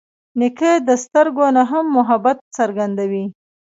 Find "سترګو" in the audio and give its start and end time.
1.03-1.45